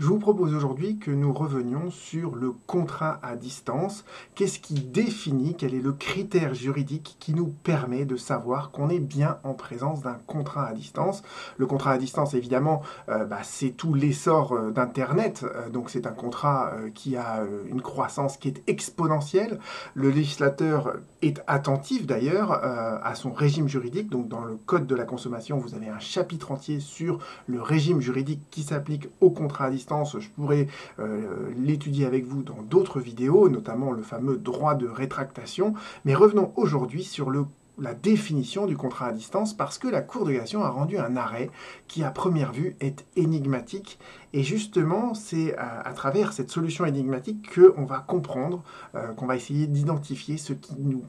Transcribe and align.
Je 0.00 0.06
vous 0.06 0.18
propose 0.18 0.54
aujourd'hui 0.54 0.96
que 0.96 1.10
nous 1.10 1.30
revenions 1.30 1.90
sur 1.90 2.34
le 2.34 2.52
contrat 2.66 3.20
à 3.22 3.36
distance. 3.36 4.06
Qu'est-ce 4.34 4.58
qui 4.58 4.80
définit, 4.80 5.54
quel 5.54 5.74
est 5.74 5.82
le 5.82 5.92
critère 5.92 6.54
juridique 6.54 7.18
qui 7.20 7.34
nous 7.34 7.48
permet 7.48 8.06
de 8.06 8.16
savoir 8.16 8.70
qu'on 8.70 8.88
est 8.88 8.98
bien 8.98 9.36
en 9.44 9.52
présence 9.52 10.00
d'un 10.00 10.16
contrat 10.26 10.68
à 10.68 10.72
distance? 10.72 11.22
Le 11.58 11.66
contrat 11.66 11.90
à 11.90 11.98
distance, 11.98 12.32
évidemment, 12.32 12.80
euh, 13.10 13.26
bah, 13.26 13.40
c'est 13.42 13.72
tout 13.72 13.92
l'essor 13.92 14.54
euh, 14.54 14.70
d'Internet. 14.70 15.44
Euh, 15.44 15.68
donc 15.68 15.90
c'est 15.90 16.06
un 16.06 16.12
contrat 16.12 16.72
qui 16.94 17.18
a 17.18 17.42
une 17.66 17.82
croissance 17.82 18.38
qui 18.38 18.48
est 18.48 18.62
exponentielle. 18.68 19.58
Le 19.92 20.08
législateur 20.08 20.94
est 21.20 21.42
attentif 21.46 22.06
d'ailleurs 22.06 22.52
à 22.52 23.14
son 23.14 23.32
régime 23.32 23.68
juridique. 23.68 24.08
Donc 24.08 24.28
dans 24.28 24.44
le 24.44 24.56
Code 24.56 24.86
de 24.86 24.94
la 24.94 25.04
consommation, 25.04 25.58
vous 25.58 25.74
avez 25.74 25.88
un 25.88 25.98
chapitre 25.98 26.52
entier 26.52 26.80
sur 26.80 27.18
le 27.46 27.60
régime 27.60 28.00
juridique 28.00 28.40
qui 28.50 28.62
s'applique 28.62 29.08
au 29.20 29.30
contrat 29.30 29.66
à 29.66 29.70
distance 29.70 29.89
je 30.18 30.28
pourrais 30.30 30.68
euh, 30.98 31.50
l'étudier 31.56 32.06
avec 32.06 32.24
vous 32.24 32.42
dans 32.42 32.62
d'autres 32.62 33.00
vidéos, 33.00 33.48
notamment 33.48 33.92
le 33.92 34.02
fameux 34.02 34.36
droit 34.36 34.74
de 34.74 34.86
rétractation. 34.86 35.74
Mais 36.04 36.14
revenons 36.14 36.52
aujourd'hui 36.56 37.02
sur 37.02 37.30
la 37.78 37.94
définition 37.94 38.66
du 38.66 38.76
contrat 38.76 39.06
à 39.06 39.12
distance 39.12 39.54
parce 39.54 39.78
que 39.78 39.88
la 39.88 40.02
Cour 40.02 40.26
de 40.26 40.32
cassation 40.32 40.62
a 40.62 40.68
rendu 40.68 40.98
un 40.98 41.16
arrêt 41.16 41.50
qui 41.88 42.04
à 42.04 42.10
première 42.10 42.52
vue 42.52 42.76
est 42.80 43.04
énigmatique 43.16 43.98
et 44.32 44.42
justement 44.42 45.14
c'est 45.14 45.56
à, 45.56 45.92
travers 45.94 46.32
cette 46.32 46.50
solution 46.50 46.84
énigmatique 46.84 47.54
qu'on 47.54 47.84
va 47.84 47.98
comprendre, 47.98 48.62
euh, 48.94 49.12
qu'on 49.14 49.26
va 49.26 49.36
essayer 49.36 49.66
d'identifier 49.66 50.36
ce 50.36 50.52
qui 50.52 50.74
nous 50.78 51.04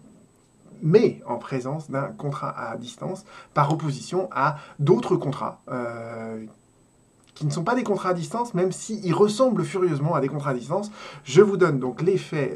met 0.82 1.22
en 1.28 1.38
présence 1.38 1.92
d'un 1.92 2.08
contrat 2.08 2.58
à 2.58 2.76
distance 2.78 3.26
par 3.54 3.72
opposition 3.72 4.30
à 4.32 4.58
d'autres 4.80 5.16
contrats 5.16 5.62
euh, 5.70 6.46
qui 7.42 7.48
ne 7.48 7.52
sont 7.52 7.64
pas 7.64 7.74
des 7.74 7.82
contrats 7.82 8.10
à 8.10 8.14
distance, 8.14 8.54
même 8.54 8.72
s'ils 8.72 9.16
ressemblent 9.16 9.64
furieusement 9.64 10.14
à 10.14 10.22
des 10.22 10.28
contrats 10.28 10.52
à 10.52 10.54
distance. 10.54 10.92
Je 11.24 11.42
vous 11.42 11.58
donne 11.58 11.80
donc 11.80 12.04
l'effet 12.04 12.54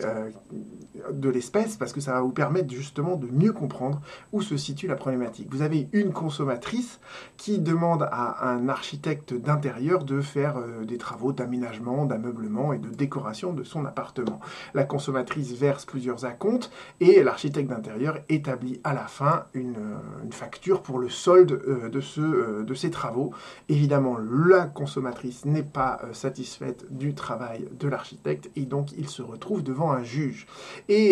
de 1.11 1.29
l'espèce 1.29 1.77
parce 1.77 1.93
que 1.93 2.01
ça 2.01 2.13
va 2.13 2.21
vous 2.21 2.31
permettre 2.31 2.73
justement 2.73 3.15
de 3.15 3.27
mieux 3.27 3.53
comprendre 3.53 4.01
où 4.31 4.41
se 4.41 4.57
situe 4.57 4.87
la 4.87 4.95
problématique. 4.95 5.47
Vous 5.51 5.61
avez 5.61 5.87
une 5.93 6.13
consommatrice 6.13 6.99
qui 7.37 7.59
demande 7.59 8.07
à 8.11 8.49
un 8.49 8.69
architecte 8.69 9.33
d'intérieur 9.33 10.03
de 10.03 10.21
faire 10.21 10.57
euh, 10.57 10.85
des 10.85 10.97
travaux 10.97 11.31
d'aménagement, 11.31 12.05
d'ameublement 12.05 12.73
et 12.73 12.77
de 12.77 12.89
décoration 12.89 13.53
de 13.53 13.63
son 13.63 13.85
appartement. 13.85 14.39
La 14.73 14.83
consommatrice 14.83 15.53
verse 15.53 15.85
plusieurs 15.85 16.25
acomptes 16.25 16.71
et 16.99 17.23
l'architecte 17.23 17.69
d'intérieur 17.69 18.19
établit 18.29 18.79
à 18.83 18.93
la 18.93 19.05
fin 19.05 19.45
une, 19.53 19.77
euh, 19.77 20.31
facture 20.31 20.81
pour 20.81 20.99
le 20.99 21.09
solde 21.09 21.89
de, 21.91 22.01
ce, 22.01 22.65
ces 22.75 22.91
travaux. 22.91 23.31
Évidemment, 23.69 24.17
la 24.17 24.65
consommatrice 24.65 25.45
n'est 25.45 25.63
pas 25.63 25.99
euh, 26.03 26.13
satisfaite 26.13 26.85
du 26.91 27.13
travail 27.13 27.67
de 27.79 27.87
l'architecte 27.87 28.49
et 28.55 28.65
donc 28.65 28.91
il 28.97 29.07
se 29.07 29.21
retrouve 29.21 29.63
devant 29.63 29.91
un 29.91 30.03
juge. 30.03 30.47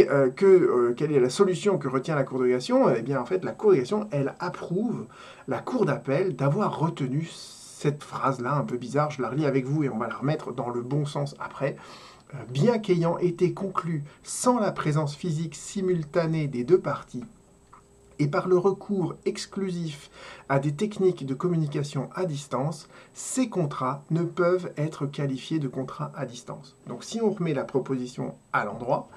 Euh, 0.10 0.30
que, 0.30 0.46
euh, 0.46 0.94
quelle 0.96 1.12
est 1.12 1.20
la 1.20 1.30
solution 1.30 1.78
que 1.78 1.88
retient 1.88 2.16
la 2.16 2.24
Cour 2.24 2.40
de 2.40 2.48
Eh 2.48 3.02
bien 3.02 3.20
en 3.20 3.26
fait 3.26 3.44
la 3.44 3.52
Cour 3.52 3.74
de 3.74 3.84
elle 4.12 4.34
approuve 4.40 5.06
la 5.48 5.60
Cour 5.60 5.86
d'appel 5.86 6.36
d'avoir 6.36 6.80
retenu 6.80 7.28
cette 7.30 8.04
phrase-là 8.04 8.56
un 8.56 8.64
peu 8.64 8.78
bizarre, 8.78 9.12
je 9.12 9.22
la 9.22 9.30
relis 9.30 9.46
avec 9.46 9.66
vous 9.66 9.84
et 9.84 9.90
on 9.90 9.98
va 9.98 10.08
la 10.08 10.16
remettre 10.16 10.54
dans 10.54 10.70
le 10.70 10.82
bon 10.82 11.06
sens 11.06 11.36
après 11.40 11.76
bien 12.50 12.80
qu'ayant 12.80 13.18
été 13.20 13.54
conclu 13.54 14.04
sans 14.24 14.60
la 14.60 14.72
présence 14.72 15.16
physique 15.16 15.54
simultanée 15.54 16.48
des 16.48 16.64
deux 16.64 16.80
parties, 16.80 17.26
et 18.20 18.28
par 18.28 18.48
le 18.48 18.58
recours 18.58 19.16
exclusif 19.26 20.10
à 20.50 20.60
des 20.60 20.74
techniques 20.74 21.26
de 21.26 21.34
communication 21.34 22.10
à 22.16 22.26
distance, 22.26 22.88
ces 23.14 23.50
contrats 23.50 24.04
ne 24.12 24.24
peuvent 24.24 24.72
être 24.78 25.06
qualifiés 25.06 25.60
de 25.60 25.68
contrats 25.68 26.12
à 26.16 26.26
distance. 26.26 26.76
Donc 26.88 27.04
si 27.04 27.22
on 27.22 27.32
remet 27.32 27.54
la 27.54 27.64
proposition 27.64 28.36
à 28.52 28.66
l'endroit, 28.66 29.10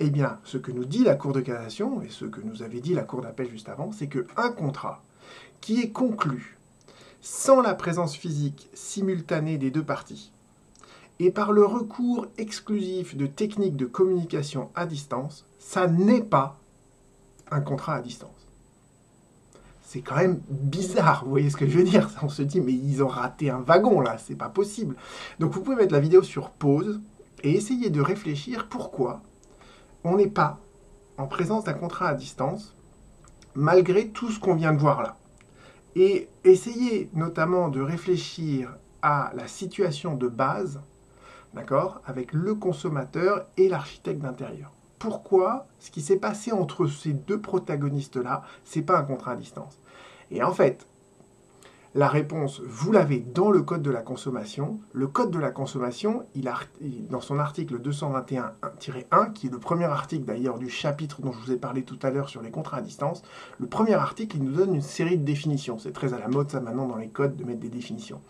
eh 0.00 0.10
bien 0.10 0.38
ce 0.44 0.58
que 0.58 0.72
nous 0.72 0.84
dit 0.84 1.04
la 1.04 1.14
Cour 1.14 1.32
de 1.32 1.40
cassation 1.40 2.02
et 2.02 2.08
ce 2.08 2.24
que 2.24 2.40
nous 2.40 2.62
avait 2.62 2.80
dit 2.80 2.94
la 2.94 3.02
Cour 3.02 3.22
d'appel 3.22 3.50
juste 3.50 3.68
avant, 3.68 3.92
c'est 3.92 4.08
qu'un 4.08 4.50
contrat 4.50 5.02
qui 5.60 5.80
est 5.80 5.90
conclu 5.90 6.58
sans 7.20 7.60
la 7.60 7.74
présence 7.74 8.16
physique 8.16 8.68
simultanée 8.74 9.58
des 9.58 9.70
deux 9.70 9.84
parties 9.84 10.32
et 11.20 11.30
par 11.30 11.52
le 11.52 11.64
recours 11.64 12.26
exclusif 12.38 13.16
de 13.16 13.26
techniques 13.26 13.76
de 13.76 13.86
communication 13.86 14.70
à 14.74 14.84
distance, 14.84 15.46
ça 15.58 15.86
n'est 15.86 16.22
pas 16.22 16.58
un 17.50 17.60
contrat 17.60 17.94
à 17.94 18.02
distance 18.02 18.44
c'est 19.94 20.00
quand 20.00 20.16
même 20.16 20.40
bizarre, 20.48 21.22
vous 21.24 21.30
voyez 21.30 21.50
ce 21.50 21.56
que 21.56 21.68
je 21.68 21.78
veux 21.78 21.84
dire? 21.84 22.10
On 22.22 22.28
se 22.28 22.42
dit, 22.42 22.60
mais 22.60 22.72
ils 22.72 23.00
ont 23.04 23.06
raté 23.06 23.50
un 23.50 23.60
wagon 23.60 24.00
là, 24.00 24.18
c'est 24.18 24.34
pas 24.34 24.48
possible. 24.48 24.96
Donc 25.38 25.52
vous 25.52 25.60
pouvez 25.60 25.76
mettre 25.76 25.92
la 25.92 26.00
vidéo 26.00 26.24
sur 26.24 26.50
pause 26.50 27.00
et 27.44 27.52
essayer 27.52 27.90
de 27.90 28.00
réfléchir 28.00 28.66
pourquoi 28.68 29.22
on 30.04 30.16
n'est 30.16 30.28
pas 30.28 30.58
en 31.18 31.26
présence 31.26 31.64
d'un 31.64 31.74
contrat 31.74 32.08
à 32.08 32.14
distance, 32.14 32.76
malgré 33.54 34.08
tout 34.08 34.30
ce 34.30 34.38
qu'on 34.38 34.54
vient 34.54 34.72
de 34.72 34.78
voir 34.78 35.02
là. 35.02 35.16
Et 35.96 36.28
essayez 36.44 37.08
notamment 37.14 37.68
de 37.68 37.80
réfléchir 37.80 38.76
à 39.02 39.32
la 39.34 39.46
situation 39.46 40.14
de 40.14 40.28
base, 40.28 40.80
d'accord, 41.54 42.00
avec 42.06 42.32
le 42.32 42.54
consommateur 42.54 43.46
et 43.56 43.68
l'architecte 43.68 44.20
d'intérieur 44.20 44.72
pourquoi 45.04 45.66
ce 45.80 45.90
qui 45.90 46.00
s'est 46.00 46.16
passé 46.16 46.50
entre 46.50 46.86
ces 46.86 47.12
deux 47.12 47.38
protagonistes-là, 47.38 48.42
c'est 48.64 48.80
pas 48.80 48.98
un 48.98 49.02
contrat 49.02 49.32
à 49.32 49.36
distance? 49.36 49.78
Et 50.30 50.42
en 50.42 50.52
fait, 50.52 50.86
la 51.96 52.08
réponse, 52.08 52.60
vous 52.66 52.90
l'avez 52.90 53.20
dans 53.20 53.52
le 53.52 53.62
Code 53.62 53.82
de 53.82 53.90
la 53.90 54.02
consommation. 54.02 54.80
Le 54.92 55.06
Code 55.06 55.30
de 55.30 55.38
la 55.38 55.52
consommation, 55.52 56.26
il 56.34 56.48
a, 56.48 56.56
dans 57.08 57.20
son 57.20 57.38
article 57.38 57.78
221-1, 57.78 59.32
qui 59.32 59.46
est 59.46 59.50
le 59.50 59.60
premier 59.60 59.84
article 59.84 60.24
d'ailleurs 60.24 60.58
du 60.58 60.68
chapitre 60.68 61.22
dont 61.22 61.30
je 61.30 61.38
vous 61.38 61.52
ai 61.52 61.56
parlé 61.56 61.84
tout 61.84 61.98
à 62.02 62.10
l'heure 62.10 62.28
sur 62.28 62.42
les 62.42 62.50
contrats 62.50 62.78
à 62.78 62.82
distance, 62.82 63.22
le 63.60 63.68
premier 63.68 63.94
article, 63.94 64.38
il 64.38 64.42
nous 64.42 64.56
donne 64.56 64.74
une 64.74 64.82
série 64.82 65.18
de 65.18 65.24
définitions. 65.24 65.78
C'est 65.78 65.92
très 65.92 66.14
à 66.14 66.18
la 66.18 66.26
mode 66.26 66.50
ça 66.50 66.60
maintenant 66.60 66.88
dans 66.88 66.96
les 66.96 67.10
codes 67.10 67.36
de 67.36 67.44
mettre 67.44 67.60
des 67.60 67.68
définitions. 67.68 68.20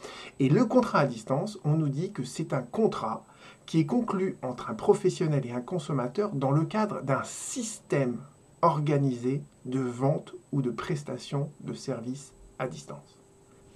Et 0.41 0.51
le 0.51 0.67
contrat 0.67 0.99
à 0.99 1.07
distance, 1.07 1.59
on 1.65 1.73
nous 1.73 1.89
dit 1.89 2.13
que 2.13 2.23
c'est 2.23 2.53
un 2.53 2.63
contrat 2.63 3.25
qui 3.65 3.81
est 3.81 3.87
conclu 3.87 4.37
entre 4.43 4.69
un 4.69 4.75
professionnel 4.75 5.47
et 5.47 5.53
un 5.53 5.63
consommateur 5.63 6.33
dans 6.35 6.51
le 6.51 6.67
cadre 6.67 7.01
d'un 7.01 7.23
système 7.25 8.19
organisé 8.61 9.43
de 9.65 9.81
vente 9.81 10.35
ou 10.53 10.61
de 10.61 10.71
prestation 10.71 11.51
de 11.61 11.73
services 11.73 12.35
à 12.59 12.69
distance. 12.69 13.24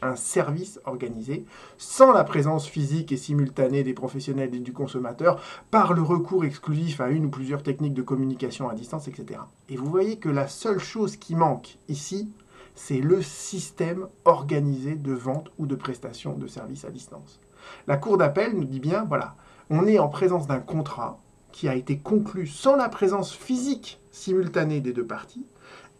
Un 0.00 0.14
service 0.14 0.80
organisé 0.84 1.44
sans 1.76 2.12
la 2.12 2.22
présence 2.22 2.68
physique 2.68 3.10
et 3.10 3.16
simultanée 3.16 3.82
des 3.82 3.94
professionnels 3.94 4.54
et 4.54 4.60
du 4.60 4.72
consommateur 4.72 5.42
par 5.72 5.92
le 5.92 6.02
recours 6.02 6.44
exclusif 6.44 7.00
à 7.00 7.08
une 7.08 7.26
ou 7.26 7.30
plusieurs 7.30 7.64
techniques 7.64 7.94
de 7.94 8.02
communication 8.02 8.68
à 8.68 8.74
distance, 8.74 9.08
etc. 9.08 9.40
Et 9.68 9.76
vous 9.76 9.90
voyez 9.90 10.18
que 10.18 10.28
la 10.28 10.46
seule 10.46 10.78
chose 10.78 11.16
qui 11.16 11.34
manque 11.34 11.78
ici, 11.88 12.30
c'est 12.76 13.00
le 13.00 13.22
système 13.22 14.06
organisé 14.24 14.94
de 14.94 15.12
vente 15.12 15.50
ou 15.58 15.66
de 15.66 15.74
prestation 15.74 16.34
de 16.34 16.46
services 16.46 16.84
à 16.84 16.90
distance. 16.90 17.40
La 17.88 17.96
Cour 17.96 18.18
d'appel 18.18 18.54
nous 18.54 18.64
dit 18.64 18.80
bien, 18.80 19.04
voilà, 19.04 19.34
on 19.68 19.86
est 19.86 19.98
en 19.98 20.08
présence 20.08 20.46
d'un 20.46 20.60
contrat 20.60 21.18
qui 21.50 21.68
a 21.68 21.74
été 21.74 21.98
conclu 21.98 22.46
sans 22.46 22.76
la 22.76 22.88
présence 22.88 23.32
physique 23.34 24.00
simultanée 24.12 24.80
des 24.80 24.92
deux 24.92 25.06
parties, 25.06 25.44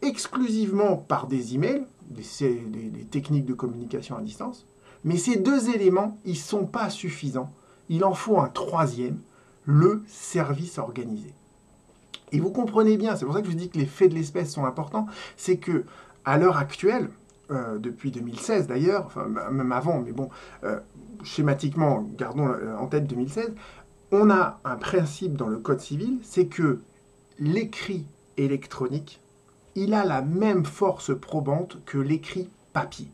exclusivement 0.02 0.96
par 0.96 1.26
des 1.26 1.56
emails, 1.56 1.84
des, 2.10 3.04
techniques 3.10 3.46
de 3.46 3.54
communication 3.54 4.16
à 4.16 4.22
distance. 4.22 4.66
Mais 5.04 5.16
ces 5.16 5.36
deux 5.36 5.70
éléments, 5.70 6.18
ils 6.24 6.32
ne 6.32 6.36
sont 6.36 6.66
pas 6.66 6.90
suffisants. 6.90 7.52
Il 7.88 8.04
en 8.04 8.14
faut 8.14 8.38
un 8.38 8.48
troisième, 8.48 9.18
le 9.64 10.02
service 10.06 10.78
organisé. 10.78 11.34
Et 12.32 12.40
vous 12.40 12.50
comprenez 12.50 12.96
bien, 12.96 13.16
c'est 13.16 13.24
pour 13.24 13.34
ça 13.34 13.40
que 13.40 13.46
je 13.46 13.52
vous 13.52 13.58
dis 13.58 13.70
que 13.70 13.78
les 13.78 13.86
faits 13.86 14.10
de 14.10 14.14
l'espèce 14.14 14.52
sont 14.52 14.64
importants, 14.64 15.06
c'est 15.36 15.56
que 15.56 15.84
à 16.24 16.36
l'heure 16.36 16.58
actuelle, 16.58 17.08
euh, 17.50 17.78
depuis 17.78 18.10
2016 18.10 18.66
d'ailleurs, 18.66 19.10
même 19.50 19.72
avant, 19.72 20.02
mais 20.02 20.12
bon, 20.12 20.28
euh, 20.64 20.80
schématiquement, 21.22 22.06
gardons 22.18 22.48
euh, 22.48 22.76
en 22.76 22.86
tête 22.86 23.06
2016, 23.06 23.54
on 24.12 24.30
a 24.30 24.60
un 24.64 24.76
principe 24.76 25.34
dans 25.34 25.48
le 25.48 25.58
Code 25.58 25.80
civil, 25.80 26.18
c'est 26.22 26.46
que 26.46 26.80
l'écrit 27.38 28.06
électronique, 28.36 29.22
il 29.78 29.94
a 29.94 30.04
la 30.04 30.22
même 30.22 30.64
force 30.64 31.18
probante 31.18 31.78
que 31.84 31.98
l'écrit 31.98 32.50
papier. 32.72 33.10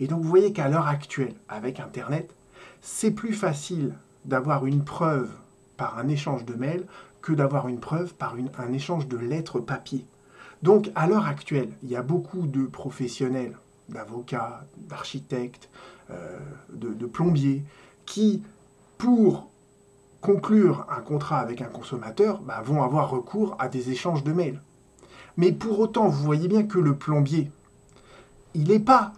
Et 0.00 0.06
donc 0.06 0.22
vous 0.22 0.28
voyez 0.28 0.52
qu'à 0.52 0.68
l'heure 0.68 0.86
actuelle, 0.86 1.34
avec 1.48 1.80
Internet, 1.80 2.34
c'est 2.80 3.10
plus 3.10 3.34
facile 3.34 3.94
d'avoir 4.24 4.66
une 4.66 4.84
preuve 4.84 5.30
par 5.76 5.98
un 5.98 6.08
échange 6.08 6.44
de 6.44 6.54
mails 6.54 6.86
que 7.20 7.32
d'avoir 7.32 7.68
une 7.68 7.80
preuve 7.80 8.14
par 8.14 8.34
un 8.58 8.72
échange 8.72 9.08
de 9.08 9.18
lettres 9.18 9.60
papier. 9.60 10.06
Donc 10.62 10.90
à 10.94 11.06
l'heure 11.06 11.26
actuelle, 11.26 11.70
il 11.82 11.90
y 11.90 11.96
a 11.96 12.02
beaucoup 12.02 12.46
de 12.46 12.64
professionnels, 12.64 13.56
d'avocats, 13.88 14.64
d'architectes, 14.76 15.68
euh, 16.10 16.38
de, 16.72 17.06
plombiers, 17.06 17.64
qui, 18.06 18.42
pour 18.98 19.48
conclure 20.20 20.86
un 20.90 21.00
contrat 21.00 21.40
avec 21.40 21.62
un 21.62 21.66
consommateur, 21.66 22.40
bah, 22.40 22.60
vont 22.62 22.82
avoir 22.82 23.10
recours 23.10 23.56
à 23.58 23.68
des 23.68 23.90
échanges 23.90 24.24
de 24.24 24.32
mails. 24.32 24.60
Mais 25.36 25.52
pour 25.52 25.80
autant, 25.80 26.08
vous 26.08 26.22
voyez 26.22 26.48
bien 26.48 26.64
que 26.64 26.78
le 26.78 26.94
plombier, 26.94 27.50
il 28.54 28.68
n'est 28.68 28.80
pas 28.80 29.12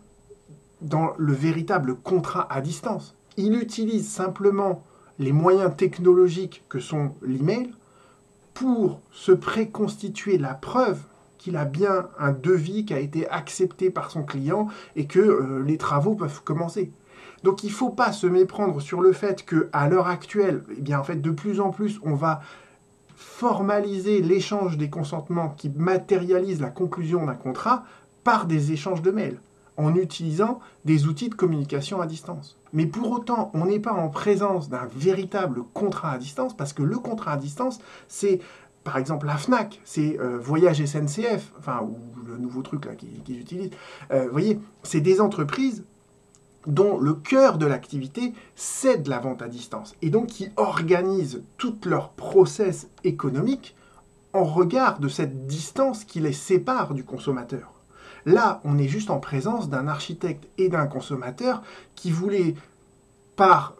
dans 0.81 1.13
le 1.17 1.33
véritable 1.33 1.97
contrat 1.97 2.47
à 2.51 2.61
distance. 2.61 3.15
il 3.37 3.55
utilise 3.55 4.09
simplement 4.11 4.85
les 5.19 5.33
moyens 5.33 5.75
technologiques 5.77 6.65
que 6.69 6.81
sont 6.81 7.15
l'email 7.23 7.73
pour 8.53 9.01
se 9.11 9.33
préconstituer 9.33 10.39
la 10.39 10.55
preuve 10.55 11.01
qu'il 11.39 11.57
a 11.57 11.65
bien 11.65 12.09
un 12.19 12.33
devis 12.33 12.85
qui 12.85 12.95
a 12.95 13.01
été 13.01 13.29
accepté 13.29 13.91
par 13.91 14.11
son 14.11 14.23
client 14.23 14.69
et 14.97 15.07
que 15.07 15.19
euh, 15.19 15.63
les 15.65 15.79
travaux 15.79 16.15
peuvent 16.15 16.43
commencer. 16.45 16.93
Donc 17.43 17.65
il 17.65 17.71
ne 17.71 17.73
faut 17.73 17.91
pas 17.91 18.13
se 18.13 18.27
méprendre 18.27 18.81
sur 18.81 19.01
le 19.01 19.13
fait 19.13 19.45
qu'à 19.45 19.89
l'heure 19.89 20.07
actuelle, 20.07 20.63
eh 20.77 20.81
bien 20.81 21.01
en 21.01 21.05
fait 21.05 21.17
de 21.17 21.31
plus 21.31 21.61
en 21.61 21.71
plus 21.71 21.99
on 22.05 22.15
va 22.15 22.43
formaliser 23.15 24.21
l'échange 24.23 24.77
des 24.77 24.91
consentements 24.91 25.51
qui 25.51 25.71
matérialisent 25.71 26.61
la 26.61 26.71
conclusion 26.71 27.27
d'un 27.27 27.35
contrat 27.35 27.85
par 28.25 28.47
des 28.47 28.73
échanges 28.73 29.03
de 29.03 29.11
mails 29.11 29.41
en 29.77 29.95
utilisant 29.95 30.61
des 30.85 31.07
outils 31.07 31.29
de 31.29 31.35
communication 31.35 32.01
à 32.01 32.07
distance. 32.07 32.59
Mais 32.73 32.87
pour 32.87 33.11
autant, 33.11 33.51
on 33.55 33.67
n'est 33.67 33.81
pas 33.81 33.93
en 33.93 34.09
présence 34.09 34.69
d'un 34.69 34.87
véritable 34.95 35.63
contrat 35.75 36.13
à 36.13 36.19
distance, 36.19 36.57
parce 36.57 36.73
que 36.73 36.83
le 36.83 36.99
contrat 36.99 37.33
à 37.33 37.37
distance, 37.37 37.81
c'est 38.09 38.41
par 38.85 38.97
exemple 38.97 39.27
la 39.27 39.37
FNAC, 39.37 39.81
c'est 39.85 40.19
euh, 40.21 40.39
Voyage 40.39 40.85
SNCF, 40.85 41.53
enfin, 41.59 41.83
ou 41.83 41.99
le 42.27 42.37
nouveau 42.37 42.63
truc 42.63 42.85
là 42.85 42.95
qu'ils 42.95 43.41
utilisent. 43.41 43.71
Euh, 44.11 44.25
vous 44.25 44.33
voyez, 44.33 44.59
c'est 44.83 45.01
des 45.01 45.21
entreprises 45.21 45.85
dont 46.67 46.99
le 46.99 47.15
cœur 47.15 47.59
de 47.59 47.67
l'activité, 47.67 48.33
c'est 48.55 49.03
de 49.03 49.11
la 49.11 49.19
vente 49.19 49.43
à 49.43 49.49
distance, 49.49 49.95
et 50.03 50.11
donc 50.11 50.29
qui 50.29 50.51
organisent 50.57 51.43
tout 51.59 51.77
leur 51.85 52.11
process 52.11 52.89
économique 53.05 53.77
en 54.33 54.45
regard 54.45 54.99
de 54.99 55.09
cette 55.09 55.47
distance 55.47 56.05
qui 56.05 56.21
les 56.21 56.33
sépare 56.33 56.95
du 56.95 57.05
consommateur. 57.05 57.73
Là, 58.25 58.61
on 58.65 58.79
est 58.79 58.89
juste 58.89 59.11
en 59.11 59.19
présence 59.19 59.69
d'un 59.69 59.89
architecte 59.89 60.49
et 60.57 60.69
d'un 60.69 60.87
consommateur 60.87 61.63
qui 61.95 62.11
voulaient, 62.11 62.55
par, 63.37 63.75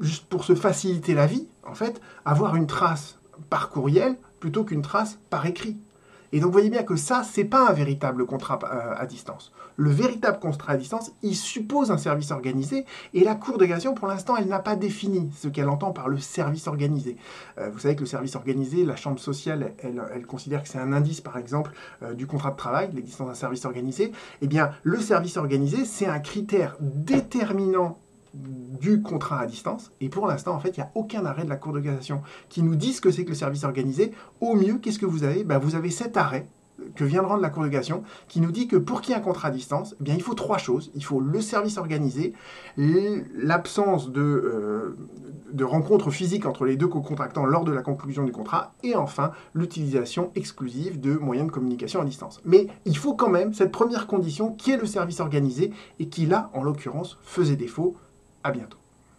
juste 0.00 0.26
pour 0.26 0.44
se 0.44 0.54
faciliter 0.54 1.14
la 1.14 1.26
vie, 1.26 1.48
en 1.66 1.74
fait, 1.74 2.00
avoir 2.24 2.56
une 2.56 2.66
trace 2.66 3.18
par 3.50 3.68
courriel 3.70 4.16
plutôt 4.38 4.64
qu'une 4.64 4.82
trace 4.82 5.18
par 5.28 5.44
écrit. 5.46 5.76
Et 6.34 6.40
donc 6.40 6.48
vous 6.48 6.54
voyez 6.54 6.68
bien 6.68 6.82
que 6.82 6.96
ça, 6.96 7.22
c'est 7.22 7.44
pas 7.44 7.68
un 7.68 7.72
véritable 7.72 8.26
contrat 8.26 8.58
euh, 8.64 8.92
à 8.96 9.06
distance. 9.06 9.52
Le 9.76 9.88
véritable 9.88 10.40
contrat 10.40 10.72
à 10.72 10.76
distance, 10.76 11.12
il 11.22 11.36
suppose 11.36 11.92
un 11.92 11.96
service 11.96 12.32
organisé, 12.32 12.86
et 13.12 13.22
la 13.22 13.36
Cour 13.36 13.56
de 13.56 13.64
cassation, 13.64 13.94
pour 13.94 14.08
l'instant, 14.08 14.36
elle 14.36 14.48
n'a 14.48 14.58
pas 14.58 14.74
défini 14.74 15.30
ce 15.36 15.46
qu'elle 15.46 15.68
entend 15.68 15.92
par 15.92 16.08
le 16.08 16.18
service 16.18 16.66
organisé. 16.66 17.18
Euh, 17.58 17.70
vous 17.72 17.78
savez 17.78 17.94
que 17.94 18.00
le 18.00 18.06
service 18.06 18.34
organisé, 18.34 18.84
la 18.84 18.96
Chambre 18.96 19.20
sociale, 19.20 19.74
elle, 19.78 20.26
considère 20.26 20.64
que 20.64 20.68
c'est 20.68 20.78
un 20.78 20.92
indice, 20.92 21.20
par 21.20 21.38
exemple, 21.38 21.70
euh, 22.02 22.14
du 22.14 22.26
contrat 22.26 22.50
de 22.50 22.56
travail, 22.56 22.90
l'existence 22.92 23.28
d'un 23.28 23.34
service 23.34 23.64
organisé. 23.64 24.10
Eh 24.42 24.48
bien, 24.48 24.72
le 24.82 24.98
service 24.98 25.36
organisé, 25.36 25.84
c'est 25.84 26.06
un 26.06 26.18
critère 26.18 26.76
déterminant 26.80 28.00
du 28.34 29.02
contrat 29.02 29.40
à 29.40 29.46
distance. 29.46 29.92
Et 30.00 30.08
pour 30.08 30.26
l'instant, 30.26 30.54
en 30.54 30.58
fait, 30.58 30.76
il 30.76 30.80
n'y 30.80 30.86
a 30.86 30.90
aucun 30.94 31.24
arrêt 31.24 31.44
de 31.44 31.48
la 31.48 31.56
Cour 31.56 31.72
de 31.72 31.80
cassation 31.80 32.22
qui 32.48 32.62
nous 32.62 32.74
dit 32.74 32.92
ce 32.92 33.00
que 33.00 33.10
c'est 33.10 33.24
que 33.24 33.30
le 33.30 33.34
service 33.34 33.64
organisé. 33.64 34.12
Au 34.40 34.54
mieux, 34.54 34.78
qu'est-ce 34.78 34.98
que 34.98 35.06
vous 35.06 35.24
avez? 35.24 35.44
Ben, 35.44 35.58
Vous 35.58 35.74
avez 35.76 35.90
cet 35.90 36.16
arrêt 36.16 36.48
que 36.96 37.04
vient 37.04 37.22
de 37.22 37.26
rendre 37.26 37.40
la 37.40 37.50
Cour 37.50 37.62
de 37.62 37.68
cassation, 37.68 38.02
qui 38.28 38.40
nous 38.40 38.50
dit 38.50 38.66
que 38.66 38.76
pour 38.76 39.00
qu'il 39.00 39.12
y 39.12 39.16
ait 39.16 39.20
un 39.20 39.22
contrat 39.22 39.48
à 39.48 39.50
distance, 39.50 39.94
eh 40.00 40.02
bien, 40.02 40.14
il 40.14 40.22
faut 40.22 40.34
trois 40.34 40.58
choses. 40.58 40.90
Il 40.94 41.04
faut 41.04 41.20
le 41.20 41.40
service 41.40 41.78
organisé, 41.78 42.34
l'absence 42.76 44.10
de, 44.10 44.20
euh, 44.20 44.96
de 45.52 45.64
rencontres 45.64 46.10
physiques 46.10 46.46
entre 46.46 46.64
les 46.64 46.76
deux 46.76 46.88
co-contractants 46.88 47.46
lors 47.46 47.64
de 47.64 47.72
la 47.72 47.82
conclusion 47.82 48.24
du 48.24 48.32
contrat, 48.32 48.74
et 48.82 48.96
enfin 48.96 49.30
l'utilisation 49.54 50.32
exclusive 50.34 51.00
de 51.00 51.14
moyens 51.14 51.46
de 51.46 51.52
communication 51.52 52.00
à 52.00 52.04
distance. 52.04 52.40
Mais 52.44 52.66
il 52.84 52.98
faut 52.98 53.14
quand 53.14 53.30
même 53.30 53.54
cette 53.54 53.70
première 53.70 54.08
condition 54.08 54.52
qui 54.52 54.72
est 54.72 54.76
le 54.76 54.86
service 54.86 55.20
organisé, 55.20 55.72
et 56.00 56.08
qui 56.08 56.26
là, 56.26 56.50
en 56.54 56.64
l'occurrence, 56.64 57.18
faisait 57.22 57.56
défaut 57.56 57.94
à 58.44 58.52
bientôt. 58.52 58.83